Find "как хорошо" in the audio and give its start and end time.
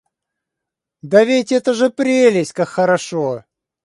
2.53-3.43